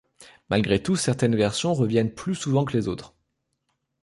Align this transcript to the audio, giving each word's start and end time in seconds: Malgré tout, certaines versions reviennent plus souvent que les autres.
Malgré 0.49 0.81
tout, 0.81 0.95
certaines 0.95 1.35
versions 1.35 1.75
reviennent 1.75 2.11
plus 2.11 2.33
souvent 2.33 2.65
que 2.65 2.75
les 2.75 2.87
autres. 2.87 3.13